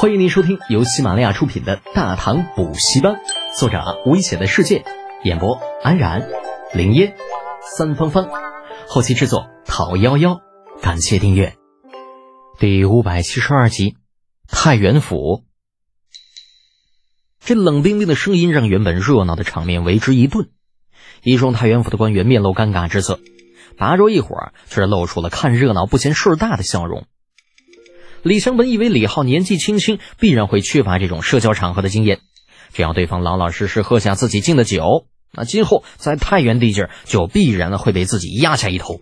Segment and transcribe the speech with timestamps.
[0.00, 3.14] 欢迎您收听由喜马拉雅出品的《大唐补习班》，
[3.58, 4.84] 作者危险的世界，
[5.24, 6.28] 演播安然、
[6.72, 7.16] 林烟、
[7.76, 8.28] 三芳芳，
[8.86, 10.40] 后期制作陶幺幺。
[10.80, 11.56] 感谢订阅。
[12.60, 13.96] 第五百七十二集，
[14.46, 15.42] 太原府。
[17.40, 20.48] 这冷冰冰的声音让原本热闹的场面为之一顿，
[21.24, 23.18] 一众太原府的官员面露尴尬之色，
[23.76, 27.08] 拔着一伙却露出了看热闹不嫌事儿大的笑容。
[28.22, 32.20] 李湘本以为李浩年纪轻轻，必然会缺乏这种社交场合的经验，
[32.72, 39.00] 只要对方老老实实喝下自己敬的酒，那今后在太原地界就必然会被自己压下一头。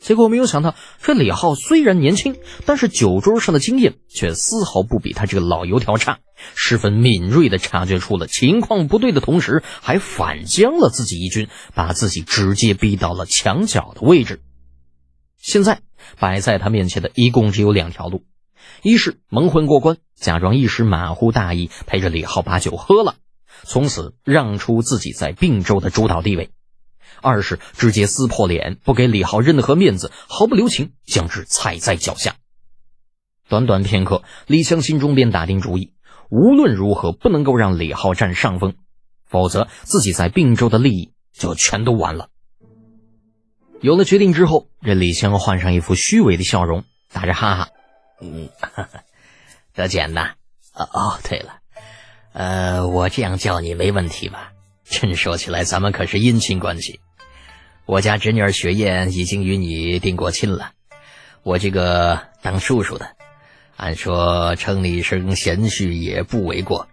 [0.00, 6.18] 结果没有想到，这李浩虽然年轻，但是酒桌上的经验却丝毫不比他这个老油条差，
[6.54, 14.42] 十分敏锐地察觉出了情况不对的同时，还反将了自己一军，把自己直接逼到了墙角的位置。
[15.38, 15.80] 现在
[16.20, 18.24] 摆在他面前的一共只有两条路。
[18.82, 23.16] 一是蒙混过关，假装一时马虎大意，陪着李浩把酒喝了，
[23.62, 26.50] 从此让出自己在并州的主导地位；
[27.22, 32.36] 二是直接撕破脸，不给李浩任何面子，毫不留情将之踩在脚下。
[33.48, 35.92] 短短片刻，李湘心中便打定主意，
[36.30, 38.74] 无论如何不能够让李浩占上风，
[39.26, 42.28] 否则自己在并州的利益就全都完了。
[43.80, 47.68] 有了决定之后，这李湘换上一副虚伪的笑容，打着哈哈。
[48.20, 48.48] 嗯，
[49.74, 50.32] 德简呐，
[50.72, 51.58] 哦哦，对了，
[52.32, 54.52] 呃，我这样叫你没问题吧？
[54.84, 57.00] 真说起来，咱们可是姻亲关系。
[57.86, 60.72] 我家侄女儿雪雁已经与你定过亲了，
[61.42, 63.10] 我这个当叔叔的，
[63.76, 66.88] 按说称你一声贤婿也不为过。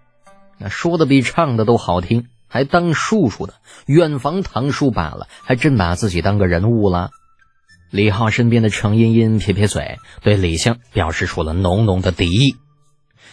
[0.58, 3.54] 那说的比唱的都好听，还当叔叔的，
[3.86, 7.12] 远房堂叔罢了，还真把自己当个人物了。
[7.92, 12.56] 李浩身边的程茵茵撇撇嘴，对李湘表示出了浓浓的敌意。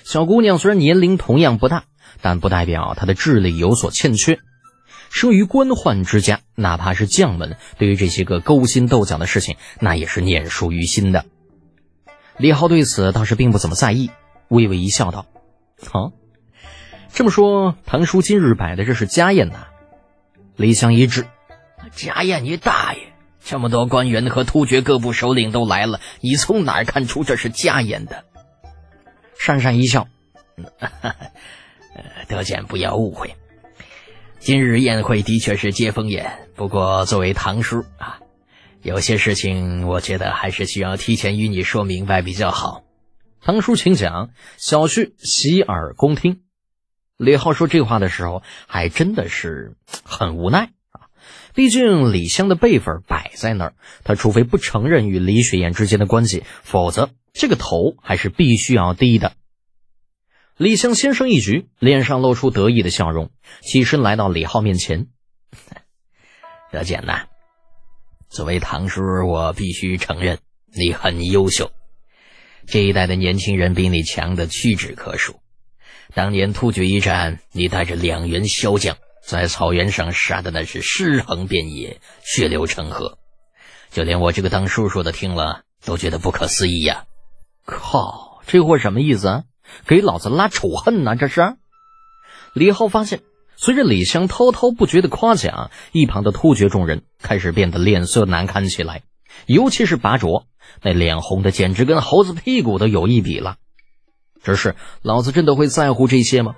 [0.03, 1.85] 小姑娘虽然年龄同样不大，
[2.21, 4.41] 但不代表她的智力有所欠缺。
[5.11, 11.25] 生于官宦之家，哪怕是将门，对于这些个勾心斗角的事情，那也是念书于心的。
[12.37, 14.11] 李浩对此倒是并不怎么在意，
[14.49, 15.27] 微微一笑，道
[15.93, 16.13] ：“啊，
[17.13, 19.69] 这么说，堂叔今日摆的这是家宴呐？”
[20.57, 21.27] 李湘一滞
[21.95, 23.08] ：“家宴你大爷！”
[23.49, 28.27] 这么多官员和突厥各部首领都来了，你从哪儿看出这是家宴的？
[29.41, 30.07] 讪讪一笑，
[32.29, 33.37] 德简不要误会，
[34.39, 36.51] 今日宴会的确是接风宴。
[36.57, 38.21] 不过作为堂叔啊，
[38.83, 42.83] 有些事情我觉得还是需要提前与你说明白比较好。
[43.41, 44.29] 堂叔请讲，
[44.59, 46.43] 小婿洗耳恭听。
[47.17, 50.73] 李浩说这话的时候，还真的是很无奈。
[51.59, 53.75] 毕竟李湘的辈分摆在那儿，
[54.05, 59.33] 他除非不承认与李雪燕之间的关系，否则这个头还是必须要低的。
[60.57, 65.09] 李湘先生一局，脸上露出得意的笑容，起身来到李浩面前
[66.71, 67.25] ：“德简呐，
[68.29, 70.39] 作为堂叔，我必须承认
[70.73, 71.73] 你很优秀。
[72.69, 75.41] 这一代的年轻人比你强的屈指可数。
[76.15, 78.97] 当年突厥一战，你带着两员骁将。”
[79.29, 83.19] 在草原上杀的那是尸横遍野，血流成河，
[83.91, 87.05] 就连我这个当叔叔的听了都觉得不可思议呀！
[87.67, 89.45] 靠，这货什么意思啊？
[89.87, 91.15] 给老子拉仇恨呢？
[91.15, 91.43] 这是？
[92.55, 93.21] 李浩发现，
[93.55, 99.03] 随着李湘滔滔不绝的夸奖，一旁的突厥众人开始变得脸色难看起来，
[99.45, 100.47] 尤其是拔卓，
[100.81, 103.57] 那脸红的简直跟猴子屁股都有一比了。
[104.43, 106.55] 只是老子真的会在乎这些吗？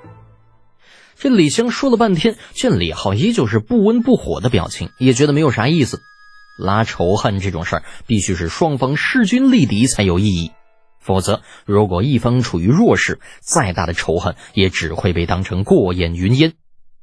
[1.20, 6.00] 这李湘说了半天，见李浩依旧是不温不火的表情，也觉得没有啥意思。
[6.58, 10.52] 拉仇恨这种事儿，必须是双方势均力敌才有意义，
[10.98, 16.54] 否则如果一方处于弱势，再大的仇恨也只会被当成过眼云烟。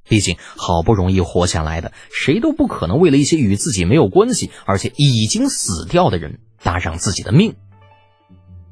[0.03, 7.55] 毕竟好不容易活下来的，谁都不可能为了一些与自己没有关系，而且已经死掉的人搭上自己的命。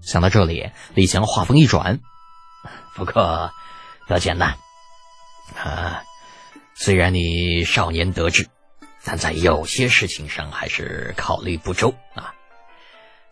[0.02, 2.00] 想到这里，李强话锋一转
[2.98, 3.52] ：“不过，
[4.10, 4.58] 要简单。”
[5.54, 6.04] 啊，
[6.76, 8.48] 虽然你少年得志，
[9.04, 12.34] 但在有些事情上还是考虑不周啊。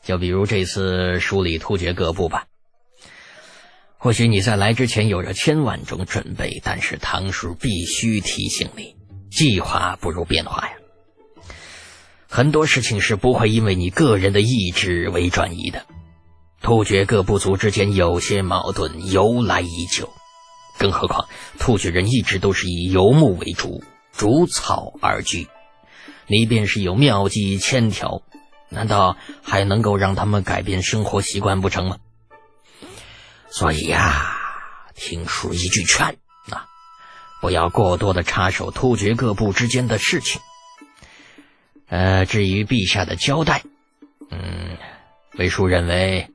[0.04, 2.46] 就比如这次梳理突厥各部吧。
[3.98, 8.98] 或许你在来之前有着千万种准备，但是唐叔必须提醒你：
[9.32, 10.74] 计划不如变化呀。
[12.28, 15.86] 很多事情是不会因为你个人的意志为转移的。
[16.62, 20.12] 突厥各部族之间有些矛盾由来已久。
[20.84, 23.82] 更何况，突厥人一直都是以游牧为主，
[24.12, 25.48] 逐草而居。
[26.28, 28.22] 你便是有妙计千条，
[28.68, 32.00] 难道还能够让他们改变生活习惯不成吗？
[33.50, 34.36] 所以呀，
[34.94, 36.18] 听叔一句劝
[36.50, 36.68] 啊，
[37.40, 40.42] 不要过多的插手突厥各部之间的事情。
[41.88, 43.64] 呃，至于陛下的交代，
[44.30, 44.78] 嗯，
[45.38, 46.28] 为叔认为，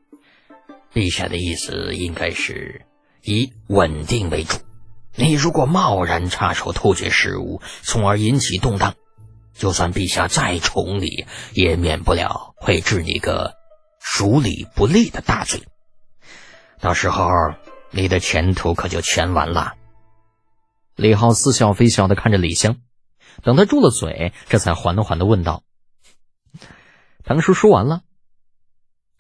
[0.94, 2.86] 陛下的意思应该是
[3.22, 4.58] 以稳定为主。
[5.14, 8.94] 你如果贸然插手突厥事务，从而引起动荡，
[9.52, 13.54] 就算陛下再宠你，也免不了会治你个
[14.00, 15.62] 属理不利的大罪。
[16.80, 17.28] 到时候，
[17.90, 19.74] 你的前途可就全完了。
[20.94, 22.76] 李浩似笑非笑的看着李湘，
[23.42, 25.64] 等他住了嘴，这才缓缓的问道
[27.24, 28.02] ：“唐叔说完了。”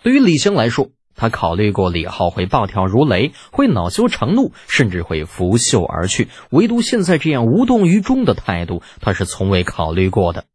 [0.00, 6.28] 对于李湘来说，他考虑过李浩会暴跳如雷，会恼羞成怒，甚至会拂袖而去。
[6.50, 10.46] 唯独现在这样无动于衷的态度，他是从未考虑过的。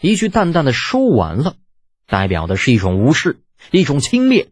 [0.00, 1.56] 一句淡淡的“说完了”，
[2.06, 3.40] 代表的是一种无视，
[3.72, 4.46] 一种轻蔑。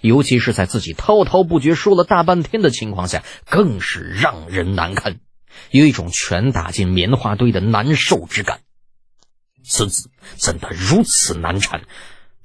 [0.00, 5.20] 尤其是在自己滔滔不绝说了大半天的情况下，更是让人难堪，
[5.70, 8.60] 有一种拳打进棉花堆的难受之感。
[9.64, 11.82] 此子怎的如此难缠？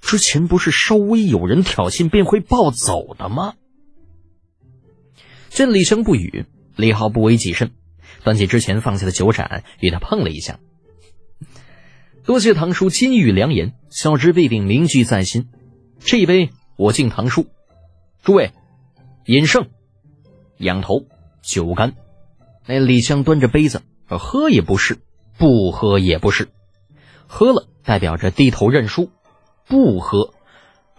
[0.02, 3.56] 之前不是稍微有人挑衅便会暴走的吗？
[5.50, 6.46] 见李生不语，
[6.76, 7.72] 李浩不为己甚，
[8.24, 10.60] 端起之前放下的酒盏，与他碰了一下。
[12.24, 15.50] 多谢堂叔金玉良言，小侄必定铭记在心。
[16.00, 16.50] 这一杯。
[16.80, 17.48] 我敬堂叔，
[18.22, 18.52] 诸位，
[19.26, 19.68] 饮胜，
[20.60, 21.08] 仰头，
[21.42, 21.96] 酒干。
[22.68, 25.00] 那李湘端着杯子，喝也不是，
[25.40, 26.50] 不喝也不是。
[27.26, 29.10] 喝了代表着低头认输，
[29.68, 30.34] 不喝，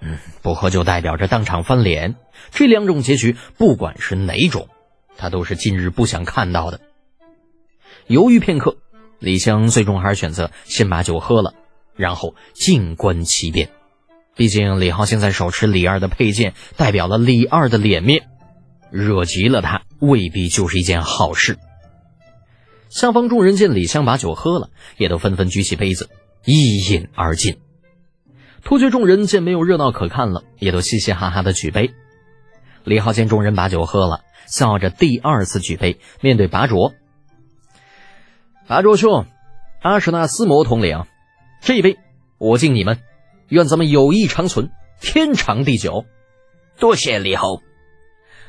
[0.01, 2.17] 嗯，不喝就代表着当场翻脸。
[2.51, 4.69] 这两种结局，不管是哪种，
[5.17, 6.81] 他都是今日不想看到的。
[8.07, 8.77] 犹豫片刻，
[9.19, 11.55] 李湘最终还是选择先把酒喝了，
[11.97, 13.71] 然后静观其变。
[14.37, 18.29] 毕竟李浩现在手持李二的佩剑，代表了李二的脸面，
[18.91, 21.59] 惹急了他未必就是一件好事。
[22.89, 26.09] 下方众人见李湘把酒喝了，也都纷纷举起杯子
[26.45, 27.59] 一饮而尽。
[28.65, 31.95] 突厥众人见没有热闹可看了，也都嘻嘻哈哈的举杯。
[32.85, 36.95] 李浩见众人把酒喝了，笑着第二次举杯，面对拔卓
[38.67, 39.27] ：“拔卓兄，
[39.81, 41.05] 阿史那斯摩统领，
[41.61, 41.99] 这一杯
[42.39, 42.99] 我敬你们。”
[43.49, 44.71] 愿咱们友谊长存，
[45.01, 46.05] 天长地久。
[46.79, 47.63] 多谢李侯。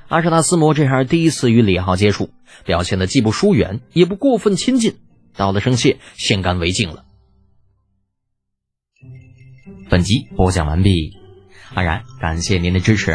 [0.10, 2.32] 阿什纳斯摩这还是第一次与李浩接触，
[2.66, 4.98] 表现的既不疏远，也不过分亲近，
[5.38, 7.06] 道了声谢，先干为敬了。
[9.90, 11.18] 本集播讲完毕，
[11.74, 13.12] 安然感谢您的支持。